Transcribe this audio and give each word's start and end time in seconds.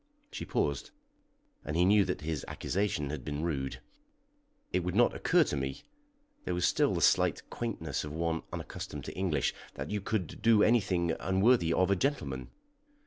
She 0.31 0.45
paused, 0.45 0.89
and 1.63 1.77
he 1.77 1.85
knew 1.85 2.05
that 2.05 2.21
his 2.21 2.43
accusation 2.47 3.11
had 3.11 3.23
been 3.23 3.43
rude. 3.43 3.81
"It 4.73 4.79
would 4.83 4.95
not 4.95 5.13
occur 5.13 5.43
to 5.43 5.55
me" 5.55 5.83
there 6.43 6.55
was 6.55 6.65
still 6.65 6.95
the 6.95 7.01
slight 7.01 7.47
quaintness 7.51 8.03
of 8.03 8.11
one 8.11 8.41
unaccustomed 8.51 9.05
to 9.05 9.15
English 9.15 9.53
"that 9.75 9.91
you 9.91 10.01
could 10.01 10.41
do 10.41 10.63
anything 10.63 11.11
unworthy 11.19 11.71
of 11.71 11.91
a 11.91 11.95
gentleman." 11.95 12.49